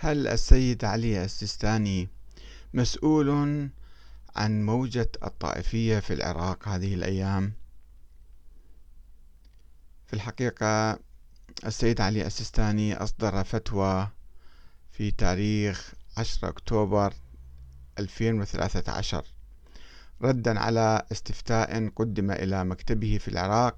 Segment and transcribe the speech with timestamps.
[0.00, 2.08] هل السيد علي السيستاني
[2.74, 3.30] مسؤول
[4.36, 7.52] عن موجة الطائفية في العراق هذه الأيام؟
[10.06, 10.98] في الحقيقة
[11.66, 14.08] السيد علي السيستاني أصدر فتوى
[14.90, 17.14] في تاريخ 10 أكتوبر
[17.98, 19.24] 2013
[20.22, 23.76] ردا على استفتاء قدم إلى مكتبه في العراق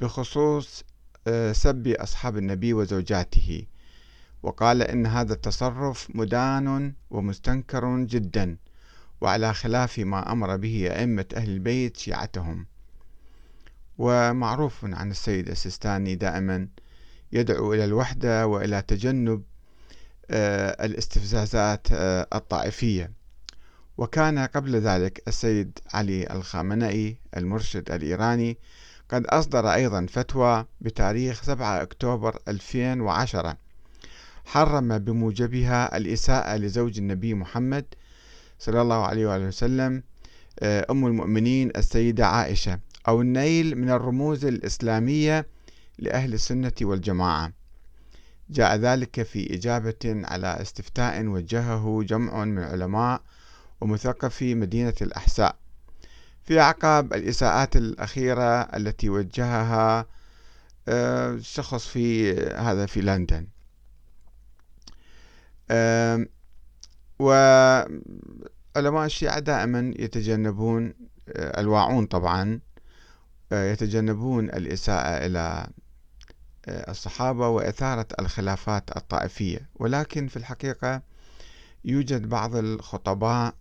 [0.00, 0.84] بخصوص
[1.26, 3.66] آه، سب أصحاب النبي وزوجاته
[4.44, 8.56] وقال إن هذا التصرف مدان ومستنكر جدا
[9.20, 12.66] وعلى خلاف ما أمر به أئمة أهل البيت شيعتهم.
[13.98, 16.68] ومعروف عن السيد السيستاني دائما
[17.32, 19.42] يدعو إلى الوحدة وإلى تجنب
[20.30, 23.12] آه، الاستفزازات آه، الطائفية.
[23.98, 28.58] وكان قبل ذلك السيد علي الخامنئي المرشد الإيراني
[29.08, 33.63] قد أصدر أيضا فتوى بتاريخ 7 أكتوبر 2010
[34.44, 37.84] حرم بموجبها الإساءة لزوج النبي محمد
[38.58, 40.02] صلى الله عليه وآله وسلم
[40.60, 45.46] آه، أم المؤمنين السيدة عائشة أو النيل من الرموز الإسلامية
[45.98, 47.52] لأهل السنة والجماعة.
[48.50, 53.22] جاء ذلك في إجابة على استفتاء وجهه جمع من علماء
[53.80, 55.56] ومثقفي مدينة الأحساء.
[56.44, 60.06] في أعقاب الإساءات الأخيرة التي وجهها
[60.88, 63.46] آه، شخص في هذا في لندن.
[67.18, 70.94] وعلماء الشيعة دائما يتجنبون
[71.28, 72.60] آه، الواعون طبعا
[73.52, 75.66] آه، يتجنبون الإساءة إلى
[76.66, 79.68] آه، الصحابة وإثارة الخلافات الطائفية.
[79.74, 81.02] ولكن في الحقيقة
[81.84, 83.54] يوجد بعض الخطباء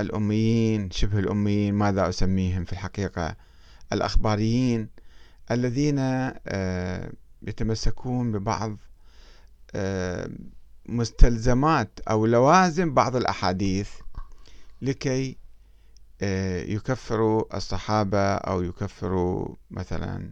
[0.00, 3.36] الأميين شبه الأميين ماذا أسميهم في الحقيقة؟
[3.92, 4.88] الأخباريين
[5.50, 5.98] الذين
[7.42, 8.76] يتمسكون ببعض
[10.86, 13.90] مستلزمات أو لوازم بعض الأحاديث
[14.82, 15.36] لكي
[16.22, 20.30] آه، يكفروا الصحابة أو يكفروا مثلا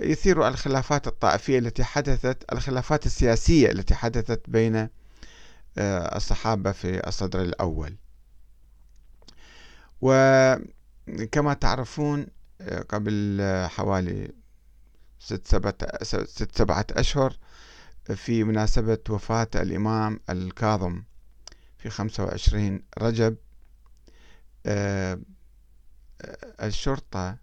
[0.00, 4.76] يثيروا الخلافات الطائفية التي حدثت الخلافات السياسية التي حدثت بين
[5.78, 7.96] آه، الصحابة في الصدر الأول.
[10.00, 12.26] وكما تعرفون
[12.60, 13.40] آه، قبل
[13.70, 14.32] حوالي
[15.18, 17.36] ست سبعة, ست سبعة أشهر
[18.14, 21.02] في مناسبة وفاة الإمام الكاظم
[21.78, 23.36] في 25 رجب
[24.66, 25.18] آه،
[26.62, 27.36] الشرطة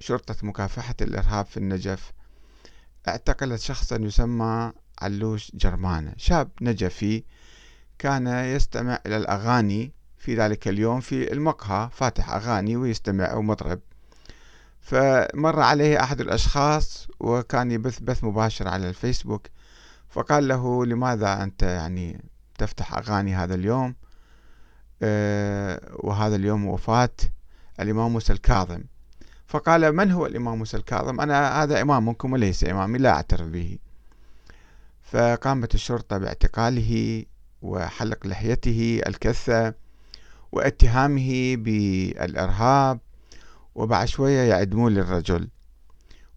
[0.00, 2.12] شرطة مكافحة الإرهاب في النجف
[3.08, 6.12] اعتقلت شخصا يسمى علوش جرمانة.
[6.16, 7.24] شاب نجفي
[7.98, 13.80] كان يستمع إلى الأغاني في ذلك اليوم في المقهى فاتح أغاني ويستمع ومطرب
[14.80, 19.46] فمر عليه أحد الأشخاص وكان يبث بث مباشر على الفيسبوك
[20.08, 22.24] فقال له لماذا أنت يعني
[22.58, 23.94] تفتح أغاني هذا اليوم؟
[25.02, 27.10] آه، وهذا اليوم وفاة
[27.80, 28.82] الإمام موسى الكاظم.
[29.46, 33.78] فقال من هو الإمام موسى الكاظم؟ أنا هذا إمامكم وليس إمامي لا أعترف به.
[35.02, 37.24] فقامت الشرطة باعتقاله
[37.62, 39.74] وحلق لحيته الكثة
[40.52, 43.00] واتهامه بالإرهاب
[43.74, 45.48] وبعد شوية يعدمون للرجل.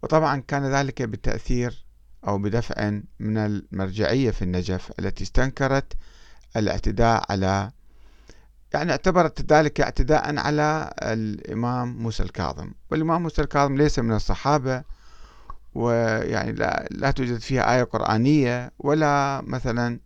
[0.02, 1.84] وطبعا كان ذلك بالتأثير
[2.28, 2.90] أو بدفع
[3.20, 5.92] من المرجعية في النجف التي استنكرت
[6.56, 7.70] الاعتداء على
[8.74, 12.72] يعني اعتبرت ذلك اعتداء على الإمام موسى الكاظم.
[12.90, 14.82] والإمام موسى الكاظم ليس من الصحابة
[15.74, 20.00] ويعني لا, لا توجد فيها آية قرآنية ولا مثلا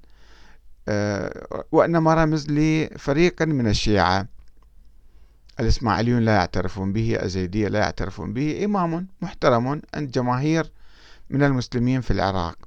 [0.89, 4.27] آه، وإنما رمز لفريق من الشيعة.
[5.61, 10.73] الإسماعيليون لا يعترفون به الزيدية لا يعترفون به إمام محترم عند جماهير
[11.31, 12.59] من المسلمين في العراق.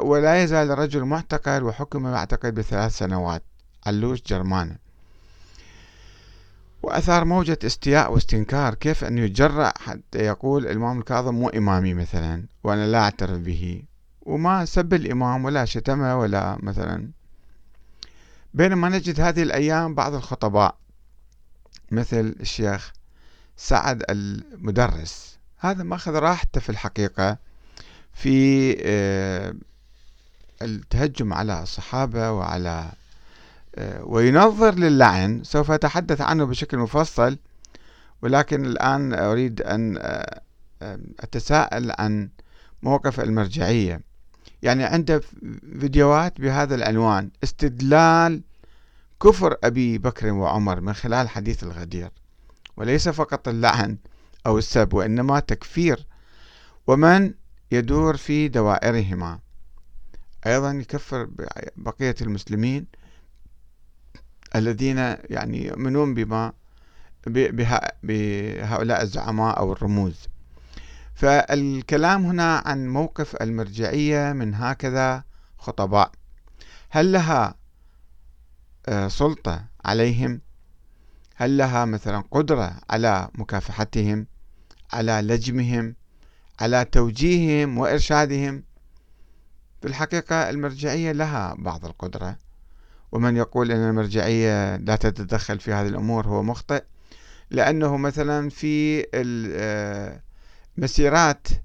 [0.00, 3.42] ولا يزال الرجل معتقل وحكم أعتقد بثلاث سنوات.
[3.86, 4.76] علوش جرمانة
[6.82, 12.86] وأثار موجة استياء واستنكار كيف أنه يتجرأ حتى يقول الإمام الكاظم مو إمامي مثلا وأنا
[12.86, 13.82] لا أعترف به.
[14.22, 17.10] وما سب الإمام ولا شتمه ولا مثلا.
[18.54, 20.76] بينما نجد هذه الأيام بعض الخطباء
[21.90, 22.92] مثل الشيخ
[23.56, 25.38] سعد المدرس.
[25.62, 27.38] هذا ماخذ راحته في الحقيقة
[28.12, 29.54] في آه،
[30.62, 32.92] التهجم على الصحابة وعلى
[33.74, 37.38] آه، وينظر للعن سوف أتحدث عنه بشكل مفصل
[38.22, 40.40] ولكن الآن أريد أن آه،
[41.20, 42.28] أتساءل عن
[42.82, 44.00] موقف المرجعية.
[44.62, 45.22] يعني عنده
[45.80, 48.42] فيديوهات بهذا العنوان استدلال
[49.22, 52.10] كفر أبي بكر وعمر من خلال حديث الغدير
[52.76, 53.96] وليس فقط اللعن
[54.46, 56.06] أو السب وإنما تكفير
[56.86, 57.34] ومن
[57.72, 59.38] يدور في دوائرهما.
[60.46, 61.28] أيضا يكفر
[61.76, 62.86] بقية المسلمين
[64.54, 64.98] الذين
[65.30, 66.52] يعني يؤمنون بما
[68.02, 70.28] بهؤلاء الزعماء أو الرموز.
[71.14, 75.24] فالكلام هنا عن موقف المرجعية من هكذا
[75.58, 76.12] خطباء.
[76.90, 77.54] هل لها
[78.86, 80.40] آه، سلطة عليهم؟
[81.36, 84.26] هل لها مثلا قدرة على مكافحتهم؟
[84.92, 85.94] على لجمهم
[86.60, 88.62] على توجيههم وإرشادهم.
[89.80, 92.36] في الحقيقة المرجعية لها بعض القدرة.
[93.12, 96.84] ومن يقول أن المرجعية لا تتدخل في هذه الأمور هو مخطئ
[97.50, 99.06] لأنه مثلا في
[100.78, 101.56] المسيرات آه،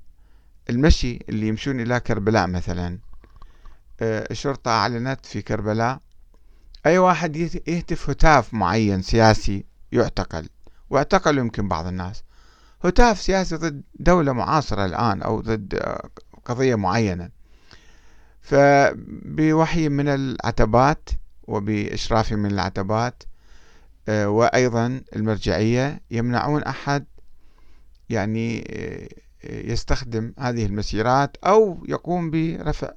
[0.69, 2.99] المشي اللي يمشون إلى كربلاء مثلا.
[4.01, 5.99] آه، الشرطة أعلنت في كربلاء
[6.85, 7.35] أي واحد
[7.67, 10.49] يهتف هتاف معين سياسي يعتقل
[10.89, 12.23] واعتقلوا يمكن بعض الناس.
[12.83, 16.09] هتاف سياسي ضد دولة معاصرة الآن أو ضد آه،
[16.45, 17.29] قضية معينة.
[18.41, 21.09] فبوحي من العتبات
[21.43, 23.23] وبإشراف من العتبات
[24.09, 27.05] آه، وأيضا المرجعية يمنعون أحد
[28.09, 29.07] يعني آه،
[29.43, 32.91] يستخدم هذه المسيرات أو يقوم برفع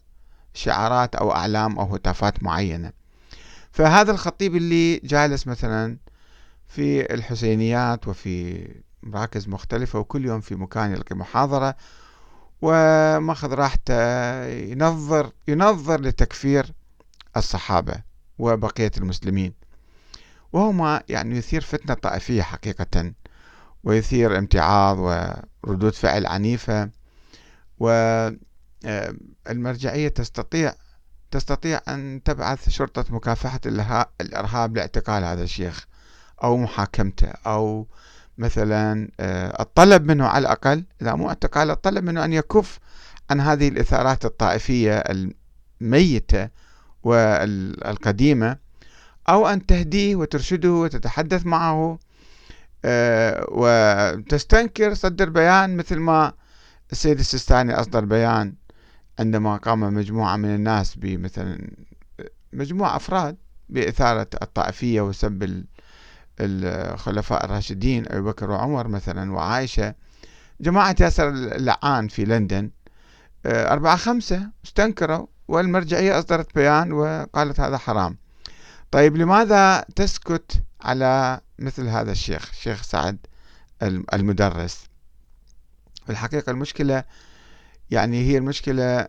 [0.54, 2.92] شعارات أو أعلام أو هتافات معينة.
[3.72, 5.96] فهذا الخطيب اللي جالس مثلا
[6.68, 8.66] في الحسينيات وفي
[9.02, 11.74] مراكز مختلفة وكل يوم في مكان يلقي محاضرة
[12.62, 16.72] وماخذ راحته ينظر ينظر لتكفير
[17.36, 17.94] الصحابة
[18.38, 19.52] وبقية المسلمين.
[20.52, 23.12] وهو ما يعني يثير فتنة طائفية حقيقة
[23.84, 24.98] ويثير امتعاض
[25.62, 26.90] وردود فعل عنيفة
[27.78, 30.74] والمرجعية تستطيع
[31.30, 33.60] تستطيع أن تبعث شرطة مكافحة
[34.20, 35.86] الإرهاب لاعتقال هذا الشيخ
[36.42, 37.86] أو محاكمته أو
[38.40, 42.78] مثلا آه، الطلب منه على الأقل إذا مو اعتقال الطلب منه أن يكف
[43.30, 45.04] عن هذه الإثارات الطائفية
[45.80, 46.48] الميتة
[47.02, 48.56] والقديمة
[49.28, 51.98] أو أن تهديه وترشده وتتحدث معه
[52.84, 56.32] آه، وتستنكر صدر بيان مثل ما
[56.92, 58.54] السيد السيستاني أصدر بيان
[59.18, 61.70] عندما قام مجموعة من الناس بمثلا
[62.52, 63.36] مجموعة أفراد
[63.68, 65.64] بإثارة الطائفية وسب
[66.40, 69.94] الخلفاء الراشدين أبي بكر وعمر مثلا وعائشة
[70.60, 72.70] جماعة ياسر اللعان في لندن
[73.46, 78.16] آه، أربعة خمسة استنكروا والمرجعية أصدرت بيان وقالت هذا حرام.
[78.90, 83.18] طيب لماذا تسكت على مثل هذا الشيخ الشيخ سعد
[84.14, 84.84] المدرس؟
[86.04, 87.04] في الحقيقة المشكلة
[87.90, 89.08] يعني هي المشكلة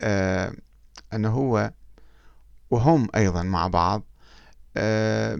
[0.00, 0.52] آه
[1.12, 1.72] أنه هو
[2.70, 4.02] وهم أيضا مع بعض
[4.76, 5.38] آه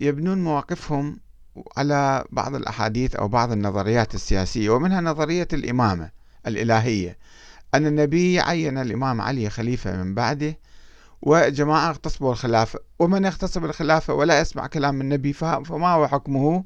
[0.00, 1.20] يبنون مواقفهم
[1.76, 6.10] على بعض الأحاديث أو بعض النظريات السياسية ومنها نظرية الإمامة
[6.46, 7.18] الإلهية.
[7.74, 10.58] أن النبي عين الإمام علي خليفة من بعده
[11.22, 16.64] وجماعة اغتصبوا الخلافة ومن يغتصب الخلافة ولا يسمع كلام النبي فما هو حكمه؟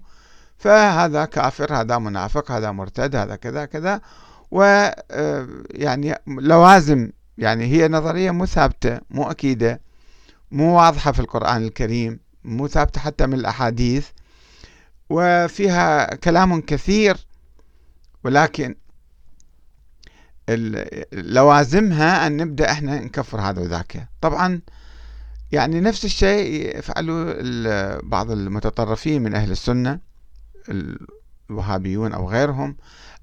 [0.59, 4.01] فهذا كافر هذا منافق هذا مرتد هذا كذا كذا.
[4.51, 4.89] و
[5.71, 9.81] يعني لوازم يعني هي نظرية مو ثابتة مو أكيدة
[10.51, 12.24] مو واضحة في القرآن الكريم.
[12.45, 14.09] مو ثابتة حتى من الأحاديث
[15.11, 17.17] وفيها كلام كثير
[18.25, 18.75] ولكن
[21.13, 24.09] لوازمها أن نبدأ إحنا نكفر هذا وذاك.
[24.21, 24.61] طبعا
[25.53, 27.37] يعني نفس الشيء يفعله
[28.03, 29.99] بعض المتطرفين من أهل السنة
[31.51, 32.77] الوهابيون أو غيرهم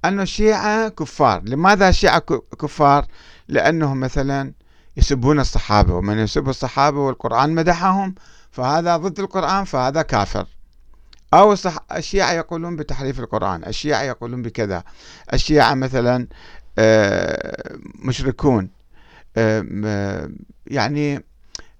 [0.05, 1.41] أن الشيعة كفار.
[1.43, 2.19] لماذا الشيعة
[2.59, 3.05] كفار؟
[3.47, 4.53] لأنهم مثلا
[4.97, 8.15] يسبون الصحابة ومن يسب الصحابة والقرآن مدحهم
[8.51, 10.47] فهذا ضد القرآن فهذا كافر.
[11.33, 11.55] أو
[11.97, 14.83] الشيعة يقولون بتحريف القرآن الشيعة يقولون بكذا.
[15.33, 16.27] الشيعة مثلا
[16.79, 18.69] آه، مشركون
[19.37, 20.29] آه،
[20.67, 21.23] يعني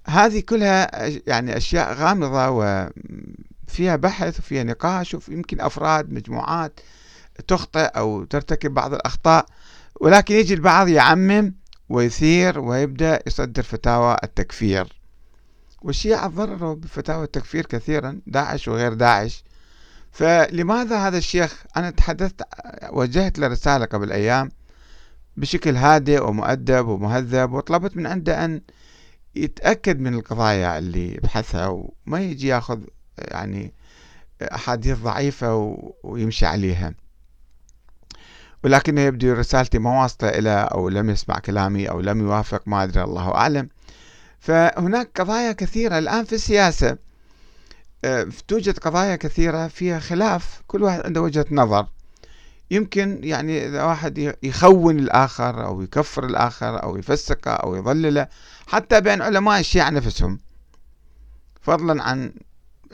[0.08, 0.92] هذه كلها
[1.28, 6.80] يعني أشياء غامضة وفيها بحث وفيها نقاش ويمكن أفراد مجموعات
[7.48, 9.46] تخطئ أو ترتكب بعض الأخطاء.
[10.02, 11.54] ولكن يجي البعض يعمم
[11.90, 15.01] ويثير ويبدأ يصدر فتاوى التكفير.
[15.82, 19.44] والشيعة ضرروا بفتاوى التكفير كثيرا داعش وغير داعش.
[20.12, 22.42] فلماذا هذا الشيخ؟ أنا تحدثت
[22.92, 24.52] وجهت له رسالة قبل أيام
[25.38, 28.62] بشكل هادئ ومؤدب ومهذب وطلبت من عنده أن
[29.36, 32.80] يتأكد من القضايا اللي يبحثها وما يجي ياخذ
[33.18, 33.74] يعني
[34.42, 36.94] أحاديث ضعيفة ويمشي عليها.
[38.64, 43.04] ولكنه يبدو رسالتي ما واصلة إلى أو لم يسمع كلامي أو لم يوافق ما أدري
[43.04, 43.70] الله أعلم.
[44.42, 45.98] فهناك قضايا كثيرة.
[45.98, 46.98] الآن في السياسة
[48.06, 50.62] آه، توجد قضايا كثيرة فيها خلاف.
[50.68, 51.88] كل واحد عنده وجهة نظر.
[52.72, 58.28] يمكن يعني إذا واحد يخون الآخر أو يكفر الآخر أو يفسقه أو يضلله
[58.68, 60.40] حتى بين علماء الشيعة نفسهم
[61.62, 62.34] فضلا عن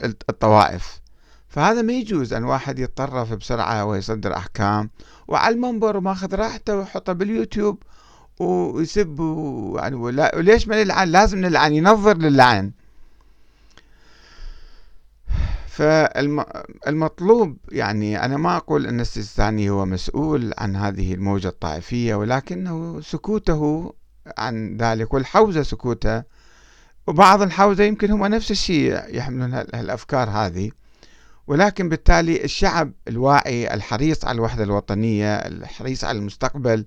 [0.04, 1.00] الطوائف.
[1.48, 4.90] فهذا ما يجوز أن واحد يتطرف بسرعة ويصدر أحكام.
[5.28, 7.82] وعلى المنبر وماخذ راحته ويحطه باليوتيوب
[8.40, 9.20] ويسب
[9.76, 12.70] يعني وليش ما نلعن لازم نلعن ينظر للعن
[15.78, 23.94] فالمطلوب يعني أنا ما أقول أن السيستاني هو مسؤول عن هذه الموجة الطائفية ولكنه سكوته
[24.38, 26.22] عن ذلك والحوزة سكوته.
[27.06, 30.70] وبعض الحوزة يمكن هم نفس الشيء يحملون الأفكار هذه.
[31.46, 36.84] ولكن بالتالي الشعب الواعي الحريص على الوحدة الوطنية الحريص على المستقبل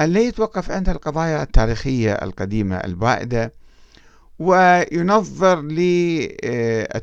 [0.00, 3.52] أن لا يتوقف عند القضايا التاريخية القديمة البائدة
[4.38, 6.96] وينظر للتكفير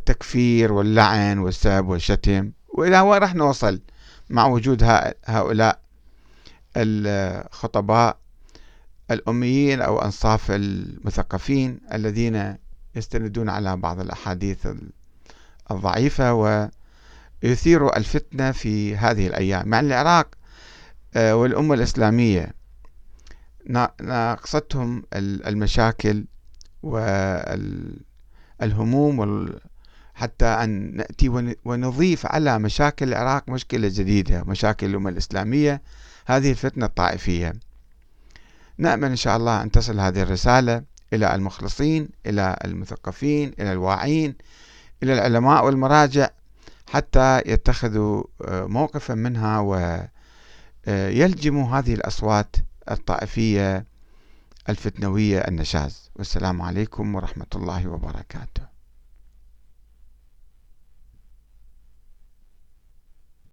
[0.74, 2.52] واللعن والسب والشتم.
[2.68, 3.82] وإلى وين راح نوصل
[4.30, 4.84] مع وجود
[5.25, 5.80] هؤلاء
[6.78, 8.18] الخطباء
[9.12, 12.56] الأميين أو أنصاف المثقفين الذين
[12.96, 14.68] يستندون على بعض الأحاديث
[15.72, 16.34] الضعيفة
[17.44, 19.68] ويثيروا الفتنة في هذه الأيام.
[19.70, 20.28] مع العراق
[21.16, 22.54] آه، والأمة الإسلامية
[24.01, 26.25] ناقصتهم المشاكل
[28.62, 29.50] والهموم
[30.15, 35.81] حتى أن نأتي ونضيف على مشاكل العراق مشكلة جديدة مشاكل الأمة الإسلامية.
[36.25, 37.53] هذه الفتنة الطائفية.
[38.77, 44.36] نأمل إن شاء الله أن تصل هذه الرسالة إلى المخلصين إلى المثقفين إلى الواعين
[45.03, 46.29] إلى العلماء والمراجع
[46.88, 49.60] حتى يتخذوا آه، موقفا منها
[50.88, 52.55] ويلجموا هذه الأصوات
[52.92, 53.86] الطائفية
[54.70, 56.10] الفتنوية النشاز.
[56.15, 58.75] والسلام عليكم ورحمة الله وبركاته.